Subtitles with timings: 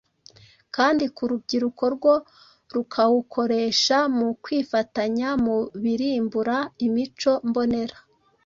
[0.75, 2.13] kandi ku rubyiruko rwo
[2.75, 7.97] rukawukoresha mu kwifatanya mu birimbura imico mbonera.